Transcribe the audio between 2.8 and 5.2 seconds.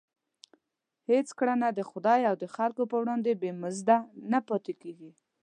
په وړاندې بې مزده نه پاتېږي.